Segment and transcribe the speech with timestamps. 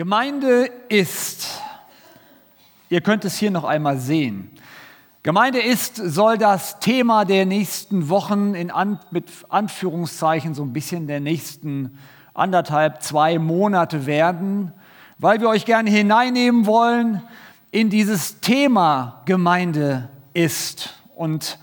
[0.00, 1.60] Gemeinde ist,
[2.88, 4.48] ihr könnt es hier noch einmal sehen,
[5.22, 11.06] Gemeinde ist soll das Thema der nächsten Wochen in An mit Anführungszeichen so ein bisschen
[11.06, 11.98] der nächsten
[12.32, 14.72] anderthalb, zwei Monate werden,
[15.18, 17.22] weil wir euch gerne hineinnehmen wollen
[17.70, 20.94] in dieses Thema Gemeinde ist.
[21.14, 21.58] Und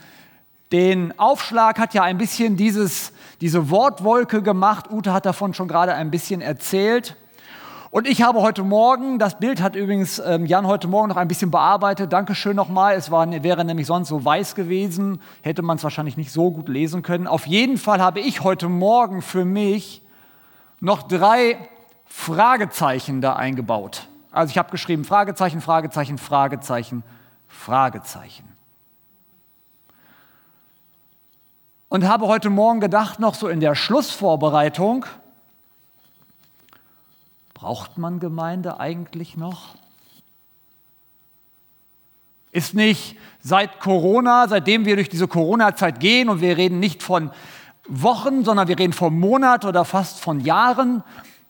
[0.72, 4.92] den Aufschlag hat ja ein bisschen dieses, diese Wortwolke gemacht.
[4.92, 7.16] Ute hat davon schon gerade ein bisschen erzählt.
[7.90, 11.30] Und ich habe heute Morgen, das Bild hat übrigens ähm, Jan heute Morgen noch ein
[11.30, 12.12] bisschen bearbeitet.
[12.12, 12.96] Dankeschön nochmal.
[12.96, 16.68] Es war, wäre nämlich sonst so weiß gewesen, hätte man es wahrscheinlich nicht so gut
[16.68, 17.28] lesen können.
[17.28, 20.02] Auf jeden Fall habe ich heute Morgen für mich
[20.82, 21.58] noch drei
[22.06, 24.08] Fragezeichen da eingebaut.
[24.32, 27.04] Also ich habe geschrieben Fragezeichen, Fragezeichen, Fragezeichen,
[27.48, 28.50] Fragezeichen.
[31.88, 35.06] Und habe heute Morgen gedacht, noch so in der Schlussvorbereitung,
[37.58, 39.74] Braucht man Gemeinde eigentlich noch?
[42.52, 47.32] Ist nicht seit Corona, seitdem wir durch diese Corona-Zeit gehen und wir reden nicht von
[47.88, 51.04] Wochen, sondern wir reden von Monaten oder fast von Jahren,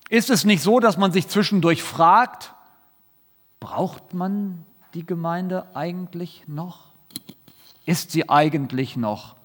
[0.08, 2.54] ist es nicht so, dass man sich zwischendurch fragt,
[3.60, 6.86] braucht man die Gemeinde eigentlich noch?
[7.84, 9.36] Ist sie eigentlich noch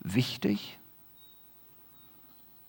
[0.00, 0.77] wichtig?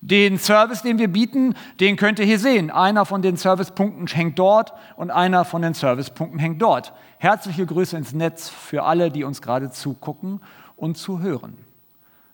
[0.02, 2.70] Den Service, den wir bieten, den könnt ihr hier sehen.
[2.70, 6.94] Einer von den Servicepunkten hängt dort und einer von den Servicepunkten hängt dort.
[7.18, 10.40] Herzliche Grüße ins Netz für alle, die uns gerade zugucken
[10.76, 11.58] und zuhören.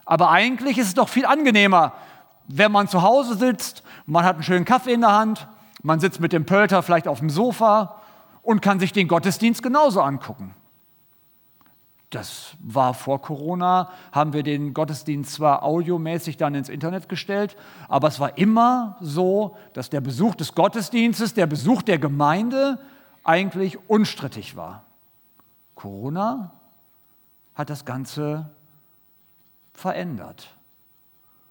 [0.04, 1.94] Aber eigentlich ist es doch viel angenehmer,
[2.46, 5.48] wenn man zu Hause sitzt, man hat einen schönen Kaffee in der Hand,
[5.82, 8.00] man sitzt mit dem Pölter vielleicht auf dem Sofa
[8.42, 10.54] und kann sich den Gottesdienst genauso angucken.
[12.10, 17.56] Das war vor Corona, haben wir den Gottesdienst zwar audiomäßig dann ins Internet gestellt,
[17.88, 22.78] aber es war immer so, dass der Besuch des Gottesdienstes, der Besuch der Gemeinde
[23.24, 24.84] eigentlich unstrittig war.
[25.74, 26.52] Corona
[27.56, 28.50] hat das Ganze
[29.72, 30.48] verändert.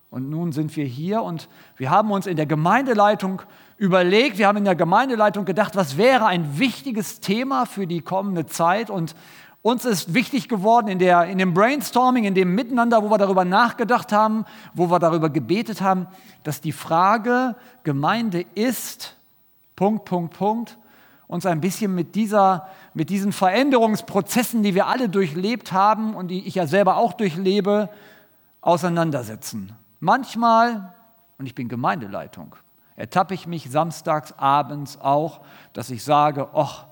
[0.10, 3.42] Und nun sind wir hier und wir haben uns in der Gemeindeleitung
[3.78, 8.46] überlegt, wir haben in der Gemeindeleitung gedacht, was wäre ein wichtiges Thema für die kommende
[8.46, 9.16] Zeit und
[9.66, 13.46] uns ist wichtig geworden in, der, in dem Brainstorming, in dem Miteinander, wo wir darüber
[13.46, 14.46] nachgedacht haben,
[14.76, 16.06] wo wir darüber gebetet haben,
[16.44, 19.16] dass die Frage Gemeinde ist,
[19.76, 20.78] Punkt, Punkt, Punkt,
[21.26, 26.48] uns ein bisschen mit, dieser, mit diesen Veränderungsprozessen, die wir alle durchlebt haben und die
[26.48, 27.90] ich ja selber auch durchlebe,
[28.62, 29.72] auseinandersetzen.
[30.00, 30.94] Manchmal,
[31.40, 32.56] und ich bin Gemeindeleitung,
[32.96, 35.42] ertappe ich mich samstags abends auch,
[35.74, 36.86] dass ich sage, ach,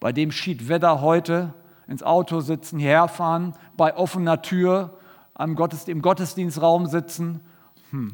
[0.00, 1.54] bei dem Schiedwetter heute,
[1.88, 4.98] ins Auto sitzen, hierher fahren, bei offener Tür
[5.38, 7.40] Gottesdienst, im Gottesdienstraum sitzen.
[7.90, 8.12] Hm,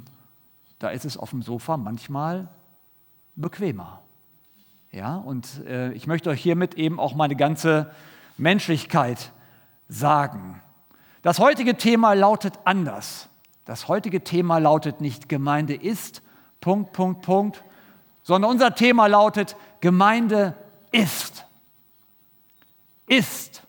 [0.79, 2.49] da ist es auf dem Sofa manchmal
[3.37, 4.03] bequemer.
[4.91, 7.91] Ja, und äh, ich möchte euch hiermit eben auch meine ganze
[8.37, 9.33] Menschlichkeit
[9.89, 10.61] sagen.
[11.23, 13.29] Das heutige Thema lautet anders.
[13.65, 16.21] Das heutige Thema lautet nicht Gemeinde ist,
[16.61, 17.65] Punkt, Punkt, Punkt,
[18.23, 20.57] sondern unser Thema lautet Gemeinde
[20.91, 21.47] ist.
[23.07, 23.62] Ist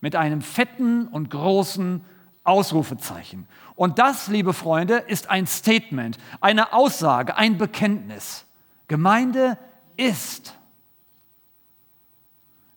[0.00, 2.04] mit einem fetten und großen
[2.44, 3.46] Ausrufezeichen.
[3.74, 8.44] Und das, liebe Freunde, ist ein Statement, eine Aussage, ein Bekenntnis.
[8.88, 9.58] Gemeinde
[9.96, 10.54] ist.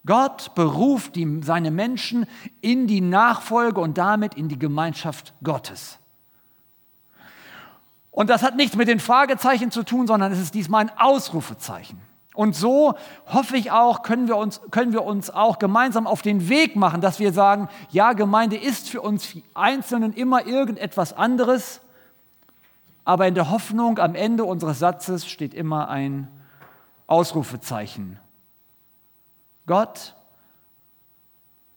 [0.05, 2.25] Gott beruft die, seine Menschen
[2.59, 5.99] in die Nachfolge und damit in die Gemeinschaft Gottes.
[8.09, 12.01] Und das hat nichts mit den Fragezeichen zu tun, sondern es ist diesmal ein Ausrufezeichen.
[12.33, 12.93] Und so
[13.27, 17.01] hoffe ich auch, können wir, uns, können wir uns auch gemeinsam auf den Weg machen,
[17.01, 21.81] dass wir sagen, ja, Gemeinde ist für uns Einzelnen immer irgendetwas anderes,
[23.03, 26.29] aber in der Hoffnung am Ende unseres Satzes steht immer ein
[27.07, 28.17] Ausrufezeichen.
[29.65, 30.15] Gott,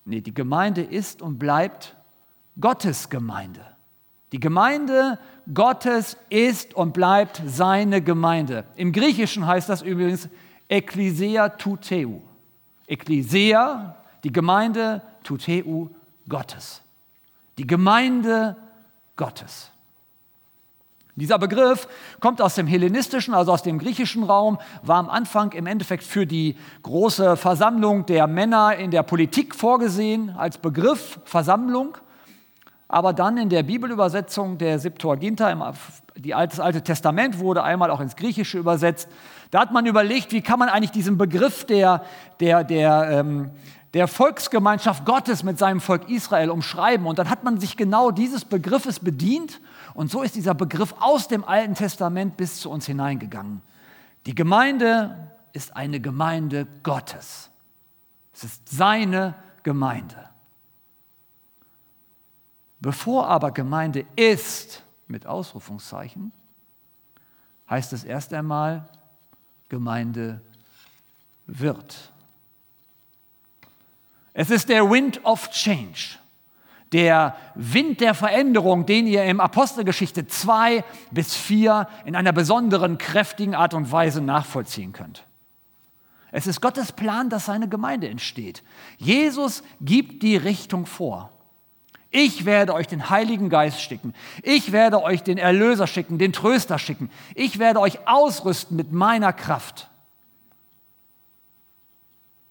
[0.05, 1.97] nee, die Gemeinde ist und bleibt
[2.61, 3.74] Gottes Gemeinde.
[4.35, 5.21] Die Gemeinde
[5.55, 8.65] Gottes ist und bleibt seine Gemeinde.
[8.75, 10.29] Im Griechischen heißt das übrigens
[10.67, 12.19] Ekklesia tuteu.
[12.89, 13.95] Ekklesia,
[14.25, 15.87] die Gemeinde tuteu
[16.29, 16.83] Gottes.
[17.59, 18.57] Die Gemeinde
[19.15, 19.71] Gottes.
[21.15, 21.87] Dieser Begriff
[22.19, 26.27] kommt aus dem hellenistischen, also aus dem griechischen Raum, war am Anfang im Endeffekt für
[26.27, 31.97] die große Versammlung der Männer in der Politik vorgesehen, als Begriff Versammlung.
[32.95, 35.75] Aber dann in der Bibelübersetzung der Septuaginta,
[36.15, 39.09] das Alte Testament wurde einmal auch ins Griechische übersetzt,
[39.51, 42.05] da hat man überlegt, wie kann man eigentlich diesen Begriff der,
[42.39, 43.51] der, der, ähm,
[43.95, 47.09] der Volksgemeinschaft Gottes mit seinem Volk Israel umschreiben.
[47.09, 49.61] Und dann hat man sich genau dieses Begriffes bedient.
[49.95, 53.61] Und so ist dieser Begriff aus dem Alten Testament bis zu uns hineingegangen.
[54.27, 57.51] Die Gemeinde ist eine Gemeinde Gottes.
[58.33, 60.34] Es ist seine Gemeinde.
[62.85, 66.35] Bevor aber Gemeinde ist, mit Ausrufungszeichen,
[67.71, 68.91] heißt es erst einmal,
[69.71, 70.43] Gemeinde
[71.47, 72.13] wird.
[74.35, 76.19] Es ist der Wind of Change,
[76.93, 83.55] der Wind der Veränderung, den ihr im Apostelgeschichte 2 bis 4 in einer besonderen, kräftigen
[83.55, 85.25] Art und Weise nachvollziehen könnt.
[86.33, 88.63] Es ist Gottes Plan, dass seine Gemeinde entsteht.
[88.99, 91.34] Jesus gibt die Richtung vor.
[92.17, 94.15] Ich werde euch den Heiligen Geist schicken.
[94.45, 97.11] Ich werde euch den Erlöser schicken, den Tröster schicken.
[97.35, 99.91] Ich werde euch ausrüsten mit meiner Kraft.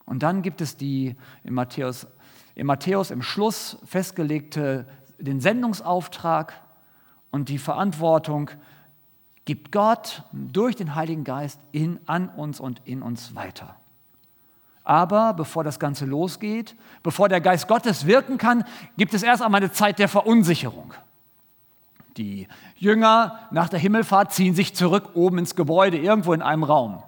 [0.03, 1.15] Und dann gibt es die
[1.45, 2.07] in Matthäus,
[2.55, 4.85] in Matthäus im Schluss festgelegte,
[5.17, 6.61] den Sendungsauftrag
[7.31, 8.51] und die Verantwortung,
[9.45, 13.77] gibt Gott durch den Heiligen Geist in, an uns und in uns weiter.
[14.83, 18.65] Aber bevor das Ganze losgeht, bevor der Geist Gottes wirken kann,
[18.97, 20.93] gibt es erst einmal eine Zeit der Verunsicherung.
[22.17, 27.01] Die Jünger nach der Himmelfahrt ziehen sich zurück oben ins Gebäude, irgendwo in einem Raum.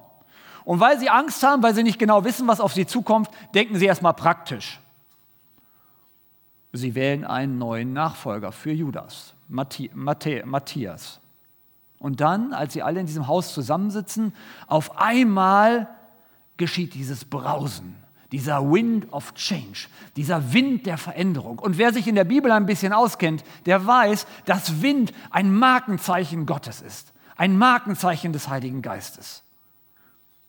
[0.64, 3.76] Und weil sie Angst haben, weil sie nicht genau wissen, was auf sie zukommt, denken
[3.76, 4.80] sie erstmal praktisch.
[6.72, 11.20] Sie wählen einen neuen Nachfolger für Judas, Matthias.
[11.98, 14.34] Und dann, als sie alle in diesem Haus zusammensitzen,
[14.66, 15.88] auf einmal
[16.56, 17.96] geschieht dieses Brausen,
[18.32, 21.58] dieser Wind of Change, dieser Wind der Veränderung.
[21.58, 26.46] Und wer sich in der Bibel ein bisschen auskennt, der weiß, dass Wind ein Markenzeichen
[26.46, 29.42] Gottes ist, ein Markenzeichen des Heiligen Geistes.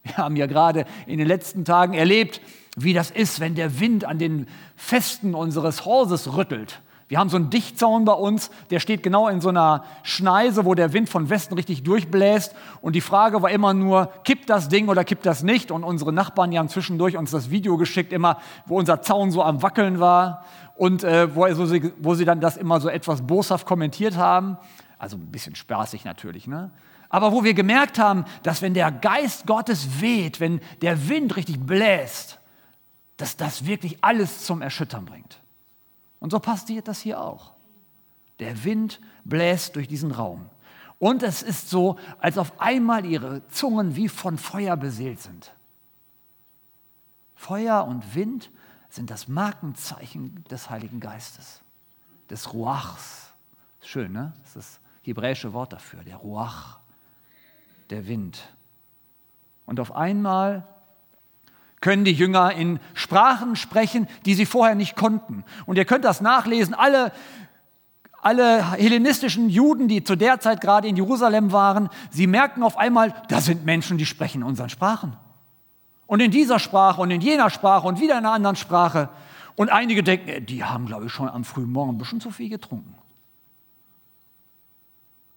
[0.04, 2.42] Wir haben ja gerade in den letzten Tagen erlebt,
[2.78, 6.82] wie das ist, wenn der Wind an den Festen unseres Hauses rüttelt.
[7.10, 10.76] Wir haben so einen Dichtzaun bei uns, der steht genau in so einer Schneise, wo
[10.76, 12.54] der Wind von Westen richtig durchbläst.
[12.82, 15.72] Und die Frage war immer nur, kippt das Ding oder kippt das nicht?
[15.72, 19.42] Und unsere Nachbarn, die haben zwischendurch uns das Video geschickt, immer, wo unser Zaun so
[19.42, 20.44] am Wackeln war
[20.76, 24.58] und äh, wo, also sie, wo sie dann das immer so etwas boshaft kommentiert haben.
[25.00, 26.72] Also ein bisschen spaßig natürlich, ne?
[27.10, 31.58] Aber wo wir gemerkt haben, dass wenn der Geist Gottes weht, wenn der Wind richtig
[31.58, 32.38] bläst,
[33.16, 35.40] dass das wirklich alles zum Erschüttern bringt.
[36.20, 37.54] Und so passiert das hier auch.
[38.40, 40.50] Der Wind bläst durch diesen Raum.
[41.00, 45.54] Und es ist so, als auf einmal ihre Zungen wie von Feuer beseelt sind.
[47.36, 48.52] Feuer und Wind
[48.90, 51.62] sind das Markenzeichen des Heiligen Geistes,
[52.30, 53.34] des Ruachs.
[53.82, 54.34] Schön, ne?
[54.42, 56.80] Das ist das hebräische Wort dafür, der Ruach,
[57.92, 58.56] der Wind.
[59.66, 60.68] Und auf einmal
[61.82, 65.44] können die Jünger in Sprachen sprechen, die sie vorher nicht konnten.
[65.66, 66.74] Und ihr könnt das nachlesen.
[66.74, 67.12] Alle,
[68.22, 73.14] alle hellenistischen Juden, die zu der Zeit gerade in Jerusalem waren, sie merken auf einmal,
[73.30, 75.16] da sind Menschen, die sprechen unseren Sprachen.
[76.08, 79.10] Und in dieser Sprache und in jener Sprache und wieder in einer anderen Sprache.
[79.56, 82.32] Und einige denken, äh, die haben, glaube ich, schon am frühen Morgen ein bisschen zu
[82.32, 82.96] viel getrunken.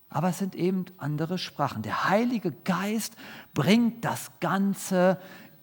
[0.09, 1.83] Aber es sind eben andere Sprachen.
[1.83, 3.15] Der Heilige Geist
[3.55, 5.19] bringt das Ganze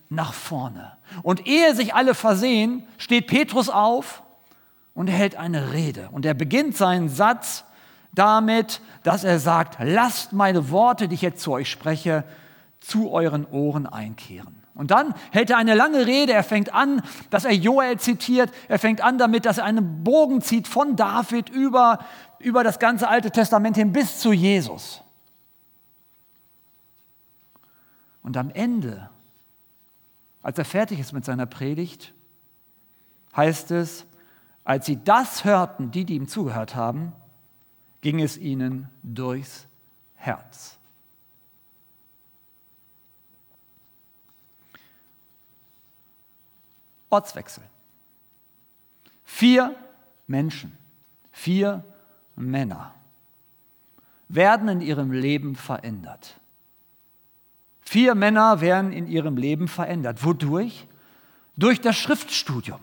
[0.09, 0.93] nach vorne.
[1.23, 4.23] Und ehe sich alle versehen, steht Petrus auf
[4.93, 6.09] und hält eine Rede.
[6.11, 7.65] Und er beginnt seinen Satz
[8.13, 12.23] damit, dass er sagt, lasst meine Worte, die ich jetzt zu euch spreche,
[12.79, 14.63] zu euren Ohren einkehren.
[14.73, 16.33] Und dann hält er eine lange Rede.
[16.33, 17.01] Er fängt an,
[17.31, 18.51] dass er Joel zitiert.
[18.67, 21.99] Er fängt an damit, dass er einen Bogen zieht von David über,
[22.37, 25.01] über das ganze Alte Testament hin bis zu Jesus.
[28.21, 29.09] Und am Ende
[30.47, 32.13] als er fertig ist mit seiner Predigt,
[33.35, 34.05] heißt es,
[34.63, 37.11] als sie das hörten, die, die ihm zugehört haben,
[37.99, 39.67] ging es ihnen durchs
[40.15, 40.79] Herz.
[47.09, 47.63] Ortswechsel.
[49.25, 49.75] Vier
[50.27, 50.77] Menschen,
[51.33, 51.83] vier
[52.37, 52.95] Männer
[54.29, 56.39] werden in ihrem Leben verändert.
[57.89, 60.25] Vier Männer werden in ihrem Leben verändert.
[60.25, 60.87] Wodurch?
[61.55, 62.81] Durch das Schriftstudium.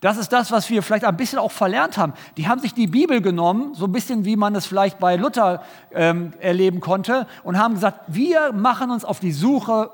[0.00, 2.14] Das ist das, was wir vielleicht ein bisschen auch verlernt haben.
[2.38, 5.62] Die haben sich die Bibel genommen, so ein bisschen wie man es vielleicht bei Luther
[5.90, 9.90] ähm, erleben konnte, und haben gesagt, wir machen uns auf die Suche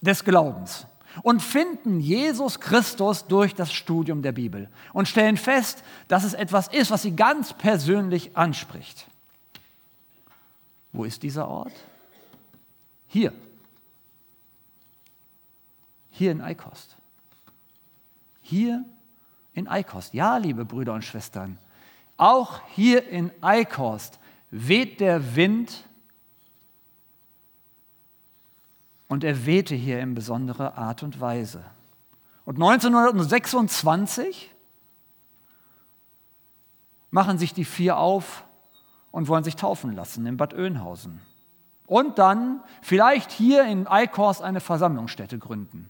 [0.00, 0.86] des Glaubens
[1.24, 6.68] und finden Jesus Christus durch das Studium der Bibel und stellen fest, dass es etwas
[6.68, 9.08] ist, was sie ganz persönlich anspricht.
[10.92, 11.74] Wo ist dieser Ort?
[13.08, 13.32] Hier
[16.16, 16.96] hier in Eikost.
[18.40, 18.84] Hier
[19.52, 20.14] in Eikost.
[20.14, 21.58] Ja, liebe Brüder und Schwestern,
[22.16, 24.18] auch hier in Eikost
[24.50, 25.86] weht der Wind
[29.08, 31.64] Und er wehte hier in besonderer Art und Weise.
[32.44, 34.52] Und 1926
[37.10, 38.44] machen sich die vier auf
[39.10, 41.20] und wollen sich taufen lassen in Bad Oeynhausen.
[41.86, 45.88] Und dann vielleicht hier in Eichhorst eine Versammlungsstätte gründen.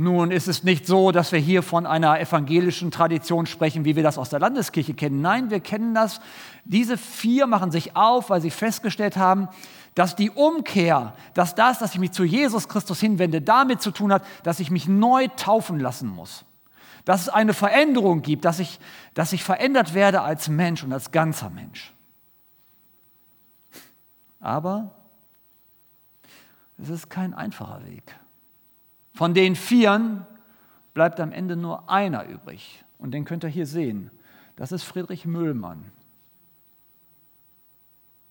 [0.00, 4.04] Nun ist es nicht so, dass wir hier von einer evangelischen Tradition sprechen, wie wir
[4.04, 5.20] das aus der Landeskirche kennen.
[5.22, 6.20] Nein, wir kennen das.
[6.64, 9.48] Diese vier machen sich auf, weil sie festgestellt haben,
[9.96, 14.12] dass die Umkehr, dass das, dass ich mich zu Jesus Christus hinwende, damit zu tun
[14.12, 16.44] hat, dass ich mich neu taufen lassen muss.
[17.04, 18.78] Dass es eine Veränderung gibt, dass ich,
[19.14, 21.92] dass ich verändert werde als Mensch und als ganzer Mensch.
[24.38, 24.92] Aber
[26.80, 28.14] es ist kein einfacher Weg.
[29.18, 30.24] Von den Vieren
[30.94, 32.84] bleibt am Ende nur einer übrig.
[32.98, 34.12] Und den könnt ihr hier sehen.
[34.54, 35.90] Das ist Friedrich Müllmann.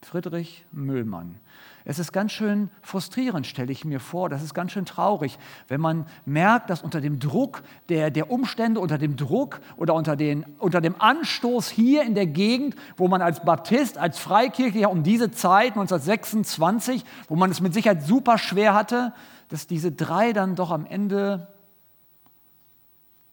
[0.01, 1.41] Friedrich Müllmann.
[1.84, 4.29] Es ist ganz schön frustrierend, stelle ich mir vor.
[4.29, 8.79] Das ist ganz schön traurig, wenn man merkt, dass unter dem Druck der, der Umstände,
[8.79, 13.22] unter dem Druck oder unter, den, unter dem Anstoß hier in der Gegend, wo man
[13.22, 18.74] als Baptist, als Freikirchlicher um diese Zeit, 1926, wo man es mit Sicherheit super schwer
[18.74, 19.12] hatte,
[19.48, 21.54] dass diese drei dann doch am Ende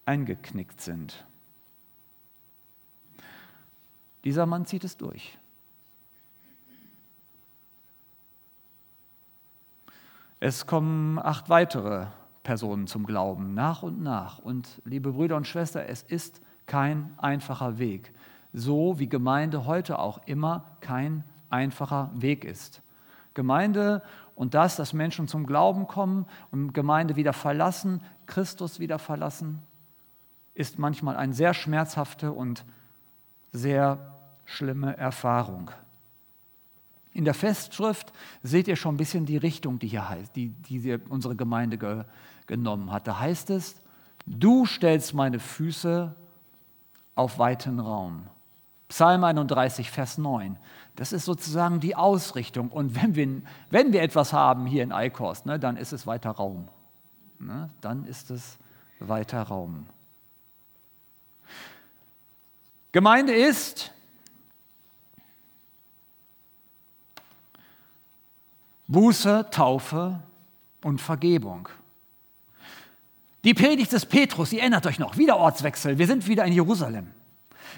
[0.05, 1.25] eingeknickt sind.
[4.23, 5.37] Dieser Mann zieht es durch.
[10.39, 12.07] Es kommen acht weitere
[12.43, 14.39] Personen zum Glauben, nach und nach.
[14.39, 18.13] Und liebe Brüder und Schwestern, es ist kein einfacher Weg.
[18.53, 22.81] So wie Gemeinde heute auch immer kein einfacher Weg ist.
[23.35, 24.01] Gemeinde
[24.33, 29.61] und das, dass Menschen zum Glauben kommen und Gemeinde wieder verlassen, Christus wieder verlassen,
[30.55, 32.65] ist manchmal eine sehr schmerzhafte und
[33.51, 34.15] sehr
[34.45, 35.69] schlimme Erfahrung.
[37.11, 38.11] In der Festschrift
[38.43, 42.03] seht ihr schon ein bisschen die Richtung, die hier heißt, die, die unsere Gemeinde ge,
[42.45, 43.07] genommen hat.
[43.07, 43.81] Da heißt es,
[44.25, 46.13] du stellst meine Füße
[47.15, 48.27] auf weiten Raum.
[48.89, 50.57] Psalm 31, Vers 9.
[50.95, 52.69] Das ist sozusagen die Ausrichtung.
[52.69, 56.31] Und wenn wir, wenn wir etwas haben hier in Eichhorst, ne, dann ist es weiter
[56.31, 56.69] Raum.
[57.39, 58.57] Ne, dann ist es
[58.99, 59.87] weiter Raum.
[62.91, 63.91] Gemeinde ist
[68.87, 70.21] Buße, Taufe
[70.81, 71.67] und Vergebung.
[73.43, 77.11] Die Predigt des Petrus, ihr erinnert euch noch, wieder Ortswechsel, wir sind wieder in Jerusalem.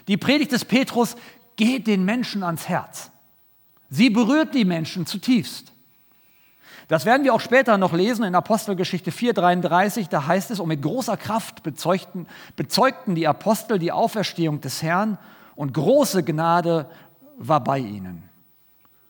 [0.07, 1.15] Die Predigt des Petrus
[1.57, 3.11] geht den Menschen ans Herz.
[3.89, 5.73] Sie berührt die Menschen zutiefst.
[6.87, 10.07] Das werden wir auch später noch lesen in Apostelgeschichte 4,33.
[10.09, 15.17] Da heißt es, und mit großer Kraft bezeugten, bezeugten die Apostel die Auferstehung des Herrn
[15.55, 16.89] und große Gnade
[17.37, 18.23] war bei ihnen.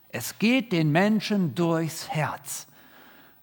[0.08, 2.66] Es geht den Menschen durchs Herz.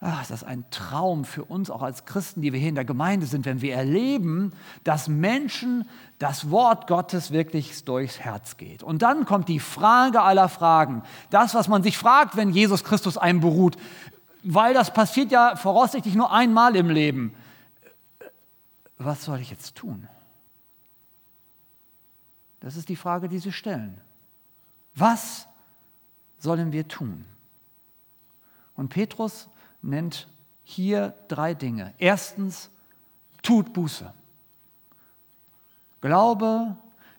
[0.00, 2.84] Ach, das ist ein Traum für uns auch als Christen, die wir hier in der
[2.84, 4.52] Gemeinde sind, wenn wir erleben,
[4.84, 8.82] dass Menschen das Wort Gottes wirklich durchs Herz geht.
[8.82, 11.02] Und dann kommt die Frage aller Fragen.
[11.30, 13.76] Das, was man sich fragt, wenn Jesus Christus einem beruht.
[14.42, 17.34] Weil das passiert ja voraussichtlich nur einmal im Leben.
[18.98, 20.08] Was soll ich jetzt tun?
[22.60, 24.00] Das ist die Frage, die Sie stellen.
[24.94, 25.46] Was
[26.38, 27.26] sollen wir tun?
[28.74, 29.48] Und Petrus
[29.82, 30.28] nennt
[30.64, 31.92] hier drei Dinge.
[31.98, 32.70] Erstens,
[33.42, 34.12] tut Buße.
[36.06, 36.76] Glaube,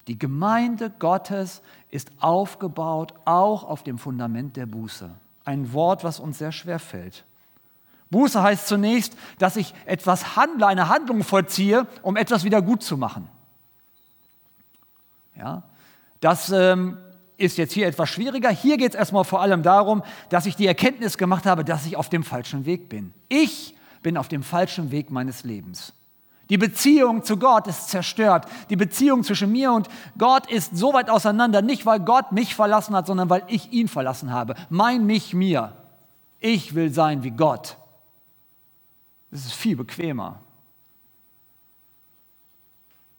[0.08, 5.14] die Gemeinde Gottes ist aufgebaut auch auf dem Fundament der Buße.
[5.44, 7.26] Ein Wort, was uns sehr schwer fällt.
[8.12, 12.96] Buße heißt zunächst, dass ich etwas handle, eine Handlung vollziehe, um etwas wieder gut zu
[12.96, 13.28] machen.
[15.36, 15.64] Ja,
[16.22, 16.98] das ähm,
[17.36, 18.52] ist jetzt hier etwas schwieriger.
[18.52, 21.98] Hier geht es erstmal vor allem darum, dass ich die Erkenntnis gemacht habe, dass ich
[21.98, 23.14] auf dem falschen Weg bin.
[23.28, 25.92] Ich bin auf dem falschen Weg meines Lebens.
[26.50, 28.46] Die Beziehung zu Gott ist zerstört.
[28.70, 29.88] Die Beziehung zwischen mir und
[30.18, 33.88] Gott ist so weit auseinander, nicht weil Gott mich verlassen hat, sondern weil ich ihn
[33.88, 34.56] verlassen habe.
[34.70, 35.74] Mein mich mir.
[36.40, 37.78] Ich will sein wie Gott.
[39.32, 40.40] Das ist viel bequemer.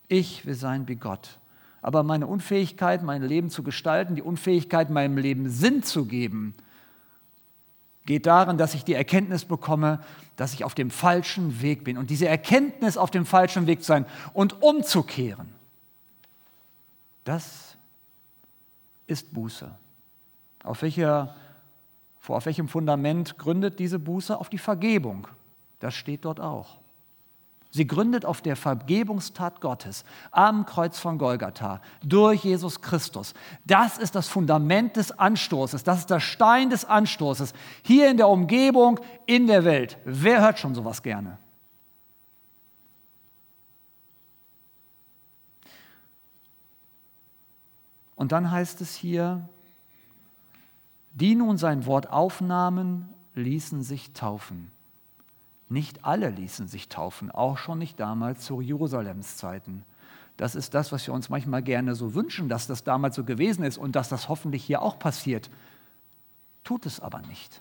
[0.08, 1.38] Ich will sein wie Gott
[1.80, 6.54] aber meine Unfähigkeit, mein Leben zu gestalten, die Unfähigkeit, meinem Leben Sinn zu geben,
[8.08, 10.00] geht darin, dass ich die Erkenntnis bekomme,
[10.36, 11.98] dass ich auf dem falschen Weg bin.
[11.98, 15.52] Und diese Erkenntnis, auf dem falschen Weg zu sein und umzukehren,
[17.24, 17.76] das
[19.06, 19.70] ist Buße.
[20.64, 21.34] Auf, welcher,
[22.26, 24.38] auf welchem Fundament gründet diese Buße?
[24.38, 25.28] Auf die Vergebung.
[25.78, 26.78] Das steht dort auch.
[27.70, 33.34] Sie gründet auf der Vergebungstat Gottes am Kreuz von Golgatha durch Jesus Christus.
[33.66, 38.28] Das ist das Fundament des Anstoßes, das ist der Stein des Anstoßes hier in der
[38.28, 39.98] Umgebung, in der Welt.
[40.04, 41.38] Wer hört schon sowas gerne?
[48.16, 49.48] Und dann heißt es hier,
[51.12, 54.72] die nun sein Wort aufnahmen, ließen sich taufen.
[55.68, 59.84] Nicht alle ließen sich taufen, auch schon nicht damals zu Jerusalems Zeiten.
[60.38, 63.64] Das ist das, was wir uns manchmal gerne so wünschen, dass das damals so gewesen
[63.64, 65.50] ist und dass das hoffentlich hier auch passiert.
[66.64, 67.60] Tut es aber nicht.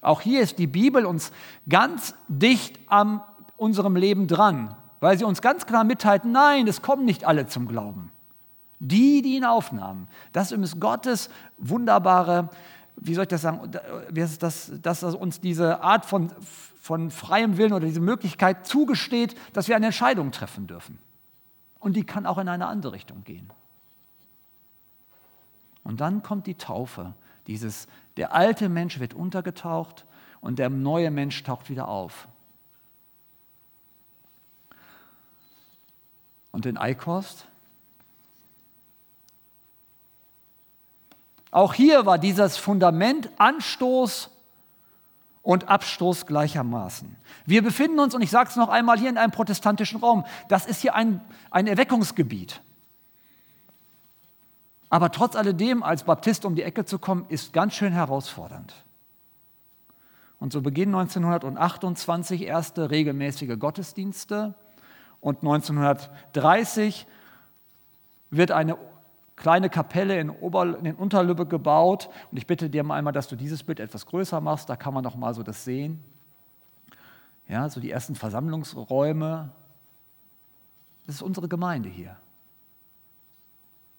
[0.00, 1.32] Auch hier ist die Bibel uns
[1.68, 3.20] ganz dicht an
[3.56, 7.66] unserem Leben dran, weil sie uns ganz klar mitteilt, nein, es kommen nicht alle zum
[7.66, 8.12] Glauben.
[8.78, 10.06] Die, die ihn aufnahmen.
[10.32, 12.48] Das ist Gottes wunderbare,
[12.94, 13.70] wie soll ich das sagen,
[14.12, 16.30] dass, dass uns diese Art von
[16.88, 20.98] von freiem Willen oder diese Möglichkeit zugesteht, dass wir eine Entscheidung treffen dürfen.
[21.80, 23.52] Und die kann auch in eine andere Richtung gehen.
[25.84, 27.12] Und dann kommt die Taufe.
[27.46, 30.06] Dieses, der alte Mensch wird untergetaucht
[30.40, 32.26] und der neue Mensch taucht wieder auf.
[36.52, 37.46] Und in Eichhorst?
[41.50, 44.30] Auch hier war dieses Fundament Anstoß
[45.48, 47.16] und Abstoß gleichermaßen.
[47.46, 50.26] Wir befinden uns, und ich sage es noch einmal, hier in einem protestantischen Raum.
[50.48, 52.60] Das ist hier ein, ein Erweckungsgebiet.
[54.90, 58.74] Aber trotz alledem, als Baptist um die Ecke zu kommen, ist ganz schön herausfordernd.
[60.38, 64.54] Und so beginnen 1928 erste regelmäßige Gottesdienste
[65.22, 67.06] und 1930
[68.28, 68.76] wird eine
[69.38, 72.10] kleine Kapelle in, Ober, in Unterlübbe gebaut.
[72.30, 74.68] Und ich bitte dir mal einmal, dass du dieses Bild etwas größer machst.
[74.68, 76.02] Da kann man noch mal so das sehen.
[77.48, 79.50] Ja, so die ersten Versammlungsräume.
[81.06, 82.16] Das ist unsere Gemeinde hier.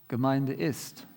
[0.08, 1.08] Gemeinde ist.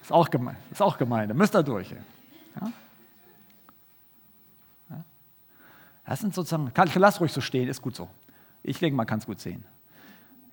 [0.00, 1.34] Ist auch, Gemeinde, ist auch Gemeinde.
[1.34, 1.90] Müsst ihr durch.
[1.90, 2.72] Ja?
[6.04, 8.08] Das sind sozusagen, kann, lass ruhig so stehen, ist gut so.
[8.62, 9.64] Ich denke, man kann es gut sehen.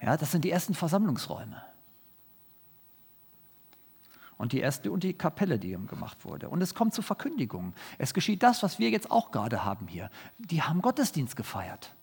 [0.02, 1.62] Ja, das sind die ersten Versammlungsräume.
[4.38, 6.48] Und die erste und die Kapelle, die gemacht wurde.
[6.48, 7.74] Und es kommt zu Verkündigungen.
[7.98, 10.10] Es geschieht das, was wir jetzt auch gerade haben hier.
[10.38, 11.94] Die haben Gottesdienst gefeiert.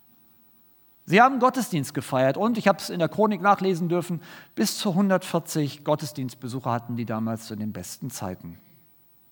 [1.06, 4.20] Sie haben Gottesdienst gefeiert und ich habe es in der Chronik nachlesen dürfen,
[4.56, 8.58] bis zu 140 Gottesdienstbesucher hatten die damals zu den besten Zeiten.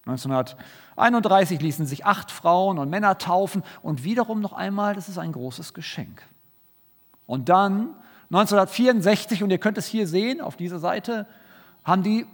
[0.06, 5.32] 1931 ließen sich acht Frauen und Männer taufen und wiederum noch einmal, das ist ein
[5.32, 6.22] großes Geschenk.
[7.26, 7.96] Und dann
[8.34, 11.26] 1964, und ihr könnt es hier sehen auf dieser Seite,
[11.84, 12.26] haben die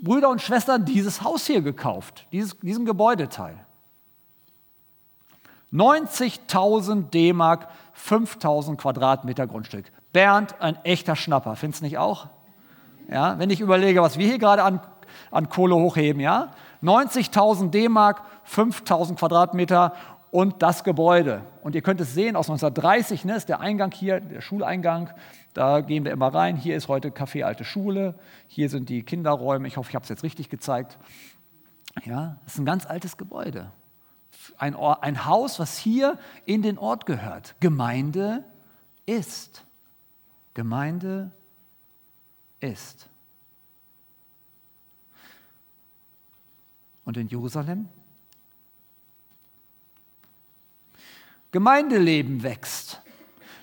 [0.00, 3.58] Brüder und Schwestern dieses Haus hier gekauft, dieses, diesen Gebäudeteil.
[5.72, 9.90] 90.000 D-Mark, 5.000 Quadratmeter Grundstück.
[10.12, 12.28] Bernd, ein echter Schnapper, findest du nicht auch?
[13.10, 14.80] Ja, wenn ich überlege, was wir hier gerade an,
[15.30, 16.52] an Kohle hochheben, ja?
[16.82, 19.92] 90.000 D-Mark, 5.000 Quadratmeter
[20.30, 21.42] und das Gebäude.
[21.62, 25.10] Und ihr könnt es sehen, aus 1930 ne, ist der Eingang hier, der Schuleingang.
[25.54, 26.56] Da gehen wir immer rein.
[26.56, 28.14] Hier ist heute Café Alte Schule.
[28.46, 29.66] Hier sind die Kinderräume.
[29.68, 30.98] Ich hoffe, ich habe es jetzt richtig gezeigt.
[32.04, 33.72] Ja, das ist ein ganz altes Gebäude.
[34.56, 37.54] Ein, ein Haus, was hier in den Ort gehört.
[37.60, 38.44] Gemeinde
[39.06, 39.64] ist.
[40.54, 41.32] Gemeinde
[42.60, 43.08] ist.
[47.04, 47.88] Und in Jerusalem
[51.50, 53.00] Gemeindeleben wächst.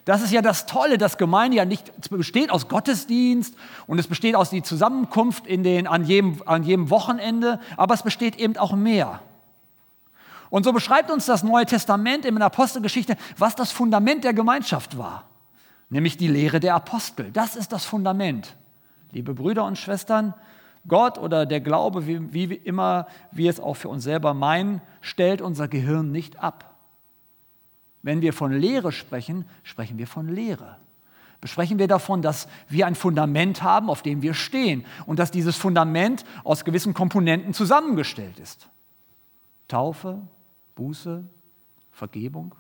[0.06, 3.56] Das ist ja das Tolle, dass Gemeinde ja nicht besteht aus Gottesdienst
[3.88, 8.04] und es besteht aus die Zusammenkunft in den, an, jedem, an jedem Wochenende, aber es
[8.04, 9.22] besteht eben auch mehr.
[10.52, 14.96] Und so beschreibt uns das Neue Testament in der Apostelgeschichte, was das Fundament der Gemeinschaft
[14.96, 15.28] war,
[15.90, 17.32] nämlich die Lehre der Apostel.
[17.32, 18.56] Das ist das Fundament.
[19.12, 20.36] Liebe Brüder und Schwestern,
[20.88, 25.42] Gott oder der Glaube, wie, wie immer wir es auch für uns selber meinen, stellt
[25.42, 26.75] unser Gehirn nicht ab.
[28.06, 30.78] Wenn wir von Lehre sprechen, sprechen wir von Lehre.
[31.42, 35.56] Besprechen wir davon, dass wir ein Fundament haben, auf dem wir stehen und dass dieses
[35.56, 38.70] Fundament aus gewissen Komponenten zusammengestellt ist.
[39.68, 40.22] Taufe,
[40.76, 41.26] Buße,
[41.90, 42.54] Vergebung.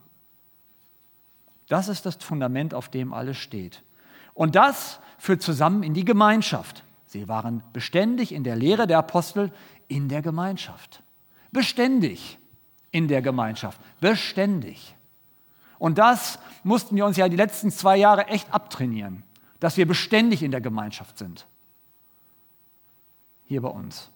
[1.67, 3.83] Das ist das Fundament, auf dem alles steht.
[4.33, 6.83] Und das führt zusammen in die Gemeinschaft.
[7.05, 9.51] Sie waren beständig in der Lehre der Apostel
[9.89, 11.03] in der Gemeinschaft.
[11.51, 12.39] Beständig
[12.89, 13.79] in der Gemeinschaft.
[13.99, 14.94] Beständig.
[15.77, 19.23] Und das mussten wir uns ja die letzten zwei Jahre echt abtrainieren,
[19.59, 21.47] dass wir beständig in der Gemeinschaft sind.
[23.45, 24.11] Hier bei uns.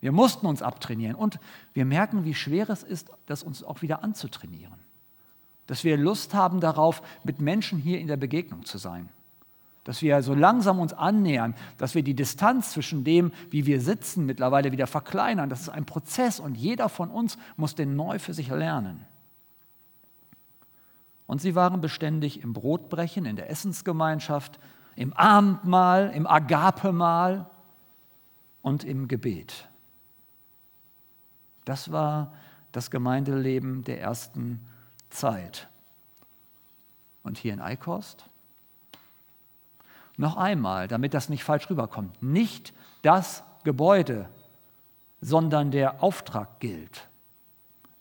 [0.00, 1.38] Wir mussten uns abtrainieren und
[1.74, 4.74] wir merken, wie schwer es ist, das uns auch wieder anzutrainieren.
[5.68, 9.10] Dass wir Lust haben darauf, mit Menschen hier in der Begegnung zu sein.
[9.84, 14.26] Dass wir so langsam uns annähern, dass wir die Distanz zwischen dem, wie wir sitzen,
[14.26, 15.48] mittlerweile wieder verkleinern.
[15.48, 19.06] Das ist ein Prozess und jeder von uns muss den neu für sich lernen.
[21.26, 24.58] Und sie waren beständig im Brotbrechen, in der Essensgemeinschaft,
[24.96, 27.48] im Abendmahl, im Agapemahl
[28.60, 29.68] und im Gebet.
[31.64, 32.32] Das war
[32.72, 34.66] das Gemeindeleben der ersten
[35.10, 35.68] Zeit.
[37.22, 38.24] Und hier in Eikost?
[40.16, 44.28] Noch einmal, damit das nicht falsch rüberkommt, nicht das Gebäude,
[45.20, 47.08] sondern der Auftrag gilt.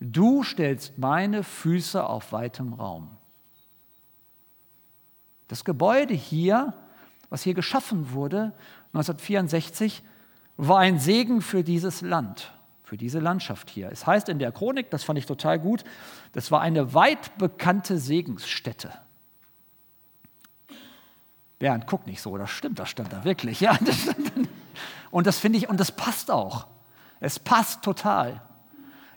[0.03, 3.11] Du stellst meine Füße auf weitem Raum.
[5.47, 6.73] Das Gebäude hier,
[7.29, 8.51] was hier geschaffen wurde,
[8.93, 10.01] 1964,
[10.57, 12.51] war ein Segen für dieses Land,
[12.83, 13.91] für diese Landschaft hier.
[13.91, 15.83] Es heißt in der Chronik, das fand ich total gut,
[16.31, 18.91] das war eine weit bekannte Segensstätte.
[21.59, 23.61] Bernd, guck nicht so, das stimmt, das stimmt da wirklich.
[23.61, 23.77] Ja,
[25.11, 26.65] und das finde ich, und das passt auch.
[27.19, 28.41] Es passt total.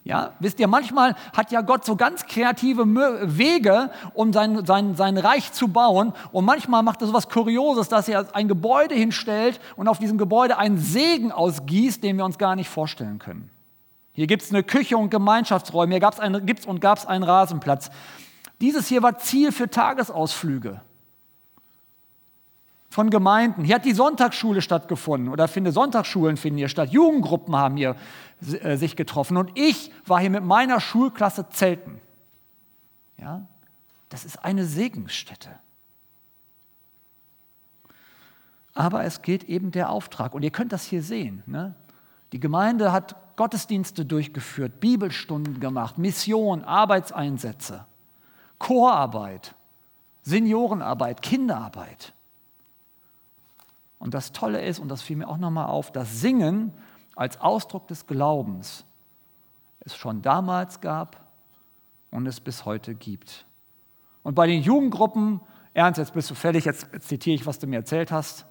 [0.04, 5.16] Ja, wisst ihr, manchmal hat ja Gott so ganz kreative Wege, um sein, sein, sein
[5.16, 6.12] Reich zu bauen.
[6.30, 10.18] Und manchmal macht er so was Kurioses, dass er ein Gebäude hinstellt und auf diesem
[10.18, 13.50] Gebäude einen Segen ausgießt, den wir uns gar nicht vorstellen können.
[14.12, 17.90] Hier gibt es eine Küche und Gemeinschaftsräume, hier gibt es und gab es einen Rasenplatz.
[18.60, 20.82] Dieses hier war Ziel für Tagesausflüge
[22.94, 23.64] von Gemeinden.
[23.64, 26.90] Hier hat die Sonntagsschule stattgefunden oder finde Sonntagsschulen finden hier statt.
[26.90, 27.96] Jugendgruppen haben hier
[28.62, 32.00] äh, sich getroffen und ich war hier mit meiner Schulklasse zelten.
[33.18, 33.48] Ja,
[34.10, 35.48] das ist eine Segensstätte.
[38.74, 41.42] Aber es geht eben der Auftrag und ihr könnt das hier sehen.
[41.46, 41.74] Ne?
[42.32, 47.86] Die Gemeinde hat Gottesdienste durchgeführt, Bibelstunden gemacht, Mission, Arbeitseinsätze,
[48.60, 49.56] Chorarbeit,
[50.22, 52.14] Seniorenarbeit, Kinderarbeit.
[54.04, 56.74] Und das Tolle ist, und das fiel mir auch nochmal auf, das Singen
[57.16, 58.84] als Ausdruck des Glaubens
[59.80, 61.26] es schon damals gab
[62.10, 63.46] und es bis heute gibt.
[64.22, 65.40] Und bei den Jugendgruppen,
[65.72, 68.44] Ernst, jetzt bist du fertig, jetzt, zitiere ich, was du mir erzählt hast.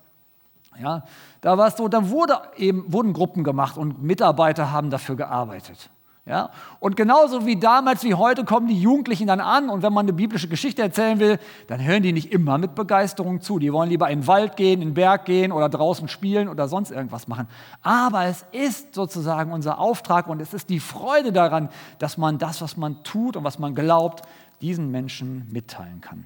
[0.82, 1.04] Ja,
[1.42, 5.92] da war es so, da wurde eben, wurden Gruppen gemacht und Mitarbeiter haben dafür gearbeitet.
[6.26, 6.52] Ja?
[6.80, 10.14] Und genauso wie damals wie heute kommen die Jugendlichen dann an und wenn man eine
[10.14, 13.60] biblische Geschichte erzählen will, dann hören die nicht immer mit Begeisterung zu.
[13.60, 16.70] Die wollen lieber in den Wald gehen, in den Berg gehen oder draußen spielen oder
[16.70, 17.50] sonst irgendwas machen.
[17.82, 21.68] Aber es ist sozusagen unser Auftrag und es ist die Freude daran,
[22.00, 24.22] dass man das, was man tut und was man glaubt,
[24.62, 26.26] diesen Menschen mitteilen kann.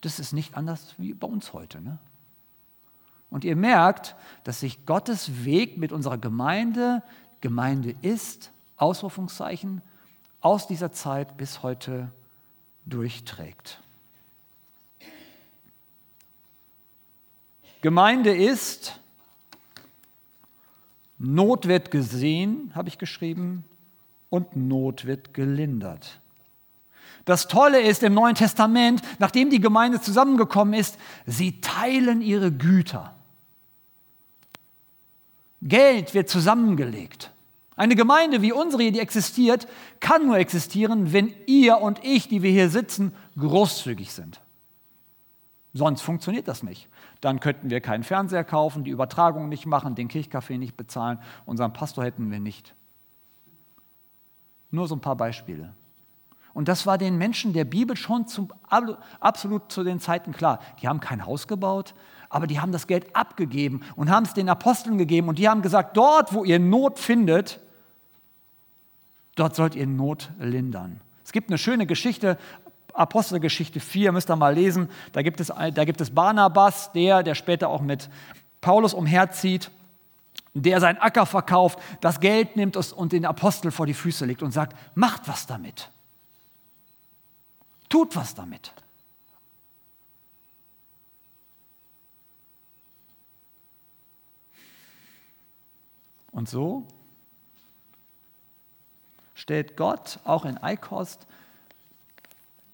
[0.00, 1.82] Das ist nicht anders wie bei uns heute.
[1.82, 1.98] Ne?
[3.28, 7.02] Und ihr merkt, dass sich Gottes Weg mit unserer Gemeinde
[7.40, 9.82] Gemeinde ist, Ausrufungszeichen,
[10.40, 12.10] aus dieser Zeit bis heute
[12.86, 13.80] durchträgt.
[17.82, 19.00] Gemeinde ist,
[21.18, 23.64] Not wird gesehen, habe ich geschrieben,
[24.30, 26.20] und Not wird gelindert.
[27.24, 33.14] Das Tolle ist im Neuen Testament, nachdem die Gemeinde zusammengekommen ist, sie teilen ihre Güter.
[35.62, 37.32] Geld wird zusammengelegt.
[37.76, 39.66] Eine Gemeinde wie unsere, die existiert,
[40.00, 44.40] kann nur existieren, wenn ihr und ich, die wir hier sitzen, großzügig sind.
[45.72, 46.88] Sonst funktioniert das nicht.
[47.20, 51.72] Dann könnten wir keinen Fernseher kaufen, die Übertragung nicht machen, den Kirchkaffee nicht bezahlen, unseren
[51.72, 52.74] Pastor hätten wir nicht.
[54.70, 55.74] Nur so ein paar Beispiele.
[56.52, 58.52] Und das war den Menschen der Bibel schon zum,
[59.20, 60.58] absolut zu den Zeiten klar.
[60.82, 61.94] Die haben kein Haus gebaut,
[62.30, 65.62] aber die haben das Geld abgegeben und haben es den Aposteln gegeben und die haben
[65.62, 67.60] gesagt, dort, wo ihr Not findet,
[69.34, 71.00] dort sollt ihr Not lindern.
[71.24, 72.38] Es gibt eine schöne Geschichte,
[72.94, 74.88] Apostelgeschichte 4, müsst ihr mal lesen.
[75.12, 78.08] Da gibt es, da gibt es Barnabas, der, der später auch mit
[78.60, 79.70] Paulus umherzieht,
[80.54, 84.52] der seinen Acker verkauft, das Geld nimmt und den Apostel vor die Füße legt und
[84.52, 85.90] sagt, macht was damit.
[87.88, 88.72] Tut was damit.
[96.32, 96.86] Und so
[99.34, 101.26] stellt Gott auch in Eikost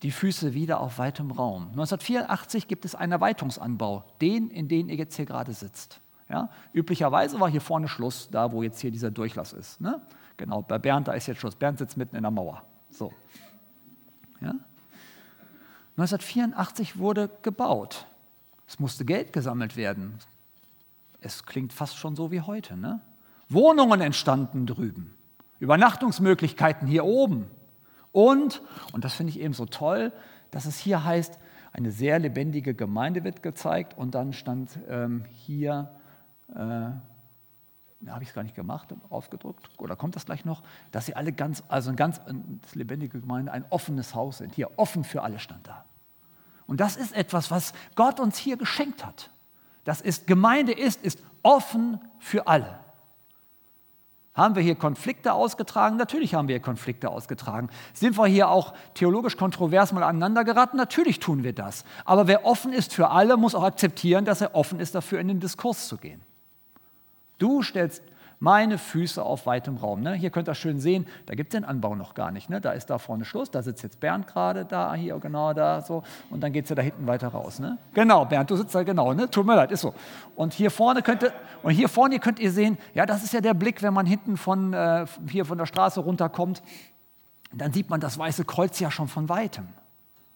[0.02, 1.68] die Füße wieder auf weitem Raum.
[1.70, 6.00] 1984 gibt es einen Erweiterungsanbau, den, in den ihr jetzt hier gerade sitzt.
[6.28, 6.50] Ja?
[6.72, 9.80] Üblicherweise war hier vorne Schluss, da wo jetzt hier dieser Durchlass ist.
[9.80, 10.00] Ne?
[10.36, 11.56] Genau, bei Bernd, da ist jetzt Schluss.
[11.56, 12.62] Bernd sitzt mitten in der Mauer.
[12.90, 13.12] So.
[14.40, 14.54] Ja?
[15.96, 18.06] 1984 wurde gebaut.
[18.68, 20.18] Es musste Geld gesammelt werden.
[21.20, 22.76] es klingt fast schon so wie heute.
[22.76, 23.00] Ne?
[23.48, 25.14] Wohnungen entstanden drüben,
[25.58, 27.50] Übernachtungsmöglichkeiten hier oben.
[28.12, 30.12] Und, und das finde ich eben so toll,
[30.50, 31.38] dass es hier heißt,
[31.72, 35.90] eine sehr lebendige Gemeinde wird gezeigt und dann stand ähm, hier,
[36.54, 36.56] äh,
[38.08, 41.32] habe ich es gar nicht gemacht, ausgedruckt, oder kommt das gleich noch, dass sie alle
[41.32, 42.20] ganz, also eine ganz
[42.72, 44.54] lebendige Gemeinde, ein offenes Haus sind.
[44.54, 45.84] Hier, offen für alle stand da.
[46.66, 49.30] Und das ist etwas, was Gott uns hier geschenkt hat.
[49.84, 52.78] Das ist, Gemeinde ist, ist offen für alle.
[54.36, 55.96] Haben wir hier Konflikte ausgetragen?
[55.96, 57.70] Natürlich haben wir hier Konflikte ausgetragen.
[57.94, 60.76] Sind wir hier auch theologisch kontrovers mal aneinander geraten?
[60.76, 61.84] Natürlich tun wir das.
[62.04, 65.28] Aber wer offen ist für alle, muss auch akzeptieren, dass er offen ist dafür, in
[65.28, 66.20] den Diskurs zu gehen.
[67.38, 68.02] Du stellst
[68.38, 70.00] meine Füße auf weitem Raum.
[70.02, 70.14] Ne?
[70.14, 72.50] Hier könnt ihr schön sehen, da gibt es den Anbau noch gar nicht.
[72.50, 72.60] Ne?
[72.60, 76.02] Da ist da vorne Schluss, da sitzt jetzt Bernd gerade, da, hier, genau da, so.
[76.30, 77.58] Und dann geht es ja da hinten weiter raus.
[77.58, 77.78] Ne?
[77.94, 79.30] Genau, Bernd, du sitzt da genau, ne?
[79.30, 79.94] tut mir leid, ist so.
[80.34, 83.40] Und hier vorne könnt ihr, und hier vorne könnt ihr sehen, ja, das ist ja
[83.40, 86.62] der Blick, wenn man hinten von, äh, hier von der Straße runterkommt,
[87.52, 89.68] dann sieht man das Weiße Kreuz ja schon von weitem.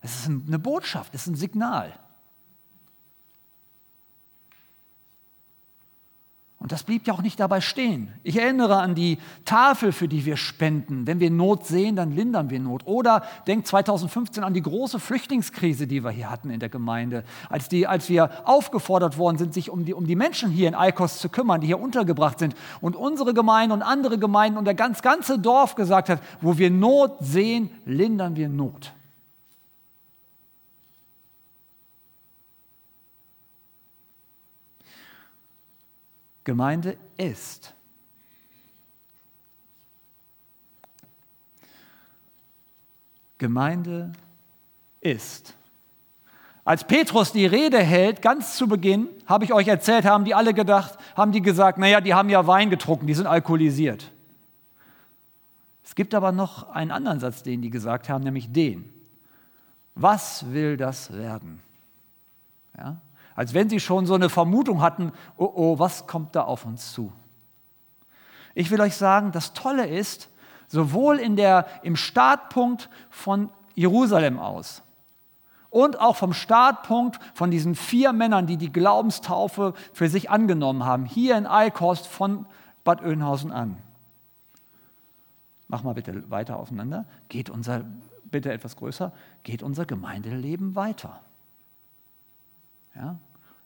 [0.01, 1.93] Es ist eine Botschaft, es ist ein Signal.
[6.61, 8.13] Und das blieb ja auch nicht dabei stehen.
[8.23, 11.07] Ich erinnere an die Tafel, für die wir spenden.
[11.07, 12.83] Wenn wir Not sehen, dann lindern wir Not.
[12.85, 17.71] Oder denkt 2015 an die große Flüchtlingskrise, die wir hier hatten in der Gemeinde, als,
[17.71, 21.19] die, als wir aufgefordert worden sind, sich um die, um die Menschen hier in Eikos
[21.19, 22.55] zu kümmern, die hier untergebracht sind.
[22.83, 26.71] Und unsere Gemeinde und andere Gemeinden und der ganz, ganze Dorf gesagt hat, wo wir
[26.71, 28.93] Not sehen, lindern wir Not.
[36.51, 37.77] Gemeinde ist.
[43.39, 44.11] Gemeinde
[45.01, 45.55] ist.
[46.65, 50.53] Als Petrus die Rede hält, ganz zu Beginn, habe ich euch erzählt, haben die alle
[50.53, 54.11] gedacht, haben die gesagt, naja, die haben ja Wein getrunken, die sind alkoholisiert.
[55.85, 58.93] Es gibt aber noch einen anderen Satz, den die gesagt haben, nämlich den.
[59.95, 61.61] Was will das werden?
[62.77, 63.01] Ja?
[63.35, 66.93] Als wenn sie schon so eine Vermutung hatten, oh oh, was kommt da auf uns
[66.93, 67.13] zu?
[68.55, 70.29] Ich will euch sagen, das Tolle ist,
[70.67, 74.83] sowohl in der, im Startpunkt von Jerusalem aus
[75.71, 81.07] und auch vom Startpunkt von diesen vier Männern, die die Glaubenstaufe für sich angenommen haben,
[81.07, 82.47] hier in Eilkost von
[82.85, 83.79] Bad Oeynhausen an.
[85.69, 87.07] Mach mal bitte weiter aufeinander.
[87.29, 87.85] Geht unser,
[88.25, 89.13] bitte etwas größer,
[89.45, 91.21] geht unser Gemeindeleben weiter.
[92.95, 93.17] Ja?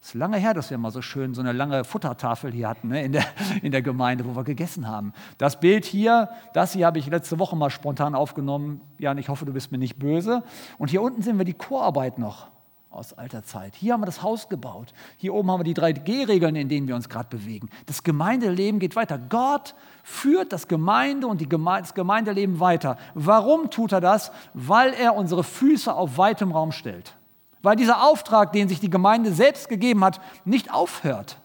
[0.04, 2.88] Es ist lange her, dass wir mal so schön so eine lange Futtertafel hier hatten
[2.88, 3.24] ne, in, der,
[3.62, 5.14] in der Gemeinde, wo wir gegessen haben.
[5.38, 8.82] Das Bild hier, das hier habe ich letzte Woche mal spontan aufgenommen.
[8.98, 10.42] Jan, ich hoffe, du bist mir nicht böse.
[10.76, 12.48] Und hier unten sehen wir die Chorarbeit noch
[12.90, 13.76] aus alter Zeit.
[13.76, 14.92] Hier haben wir das Haus gebaut.
[15.16, 17.70] Hier oben haben wir die 3G-Regeln, in denen wir uns gerade bewegen.
[17.86, 19.18] Das Gemeindeleben geht weiter.
[19.18, 22.98] Gott führt das Gemeinde und Geme das Gemeindeleben weiter.
[23.14, 24.32] Warum tut er das?
[24.52, 27.16] Weil er unsere Füße auf weitem Raum stellt
[27.64, 31.40] weil dieser Auftrag, den sich die Gemeinde selbst gegeben hat, nicht aufhört.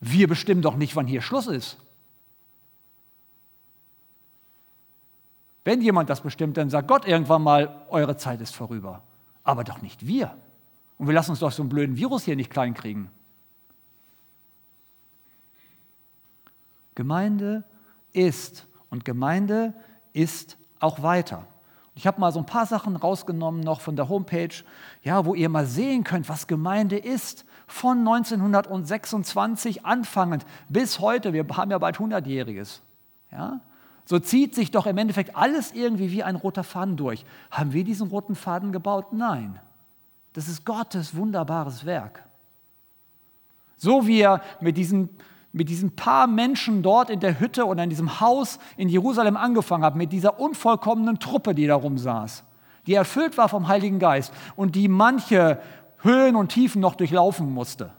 [0.00, 1.78] Wir bestimmen doch nicht, wann hier Schluss ist.
[5.64, 9.02] Wenn jemand das bestimmt, dann sagt Gott irgendwann mal, eure Zeit ist vorüber.
[9.44, 10.36] Aber doch nicht wir.
[10.98, 13.08] Und wir lassen uns doch so einen blöden Virus hier nicht kleinkriegen.
[16.96, 17.62] Gemeinde
[18.12, 19.74] ist und Gemeinde
[20.12, 21.46] ist auch weiter.
[21.94, 24.54] Ich habe mal so ein paar Sachen rausgenommen noch von der Homepage,
[25.02, 27.44] ja, wo ihr mal sehen könnt, was Gemeinde ist.
[27.66, 32.80] Von 1926 anfangend bis heute, wir haben ja bald 100-jähriges.
[33.30, 33.60] Ja?
[34.04, 37.24] So zieht sich doch im Endeffekt alles irgendwie wie ein roter Faden durch.
[37.50, 39.12] Haben wir diesen roten Faden gebaut?
[39.12, 39.60] Nein.
[40.32, 42.24] Das ist Gottes wunderbares Werk.
[43.76, 45.10] So wie er mit diesen
[45.52, 49.84] mit diesen paar Menschen dort in der Hütte oder in diesem Haus in Jerusalem angefangen
[49.84, 52.44] hat, mit dieser unvollkommenen Truppe, die da rumsaß,
[52.86, 55.58] die erfüllt war vom Heiligen Geist und die manche
[55.98, 57.90] Höhen und Tiefen noch durchlaufen musste.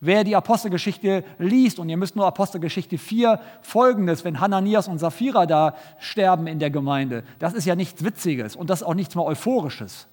[0.00, 5.44] Wer die Apostelgeschichte liest, und ihr müsst nur Apostelgeschichte 4 folgendes, wenn Hananias und Sapphira
[5.46, 9.16] da sterben in der Gemeinde, das ist ja nichts Witziges und das ist auch nichts
[9.16, 10.06] mehr Euphorisches.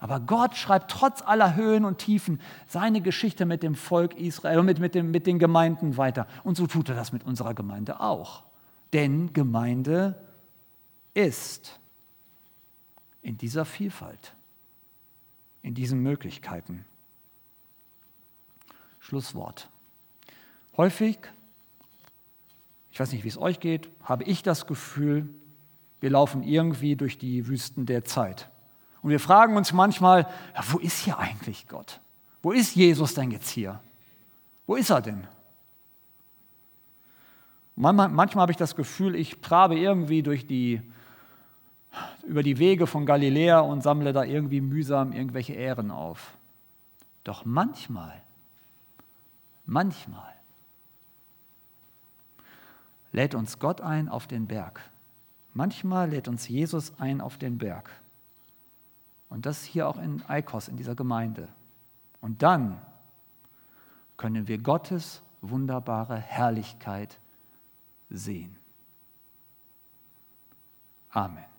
[0.00, 4.78] Aber Gott schreibt trotz aller Höhen und Tiefen seine Geschichte mit dem Volk Israel, mit,
[4.78, 6.26] mit, dem, mit den Gemeinden weiter.
[6.42, 8.42] Und so tut er das mit unserer Gemeinde auch.
[8.94, 10.18] Denn Gemeinde
[11.12, 11.78] ist
[13.20, 14.34] in dieser Vielfalt,
[15.60, 16.86] in diesen Möglichkeiten.
[19.00, 19.68] Schlusswort.
[20.78, 21.18] Häufig,
[22.90, 25.28] ich weiß nicht, wie es euch geht, habe ich das Gefühl,
[26.00, 28.50] wir laufen irgendwie durch die Wüsten der Zeit.
[29.02, 32.00] Und wir fragen uns manchmal, ja, wo ist hier eigentlich Gott?
[32.42, 33.80] Wo ist Jesus denn jetzt hier?
[34.66, 35.26] Wo ist er denn?
[37.76, 40.82] Manchmal, habe ich das Gefühl, ich trabe irgendwie durch die,
[42.26, 46.36] über die Wege von Galiläa und sammle da irgendwie mühsam irgendwelche Ähren auf.
[47.24, 48.20] Doch manchmal,
[49.64, 50.34] manchmal
[53.12, 54.82] lädt uns Gott ein auf den Berg.
[55.54, 57.90] Manchmal lädt uns Jesus ein auf den Berg.
[59.30, 61.48] Und das hier auch in Eikos, in dieser Gemeinde.
[62.20, 62.78] Und dann
[64.18, 67.18] können wir Gottes wunderbare Herrlichkeit
[68.10, 68.58] sehen.
[71.10, 71.49] Amen.